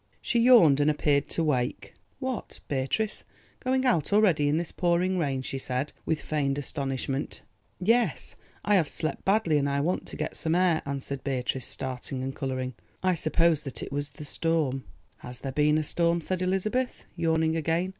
She 0.19 0.39
yawned 0.39 0.79
and 0.79 0.89
appeared 0.89 1.29
to 1.29 1.43
wake. 1.43 1.93
"What, 2.17 2.59
Beatrice, 2.67 3.23
going 3.59 3.85
out 3.85 4.11
already 4.11 4.47
in 4.49 4.57
this 4.57 4.71
pouring 4.71 5.19
rain?" 5.19 5.43
she 5.43 5.59
said, 5.59 5.93
with 6.07 6.23
feigned 6.23 6.57
astonishment. 6.57 7.41
"Yes, 7.79 8.35
I 8.65 8.77
have 8.77 8.89
slept 8.89 9.23
badly 9.25 9.59
and 9.59 9.69
I 9.69 9.79
want 9.79 10.07
to 10.07 10.17
get 10.17 10.35
some 10.37 10.55
air," 10.55 10.81
answered 10.87 11.23
Beatrice, 11.23 11.67
starting 11.67 12.23
and 12.23 12.35
colouring; 12.35 12.73
"I 13.03 13.13
suppose 13.13 13.61
that 13.61 13.83
it 13.83 13.91
was 13.91 14.09
the 14.09 14.25
storm." 14.25 14.85
"Has 15.17 15.41
there 15.41 15.51
been 15.51 15.77
a 15.77 15.83
storm?" 15.83 16.19
said 16.19 16.41
Elizabeth, 16.41 17.05
yawning 17.15 17.55
again. 17.55 17.89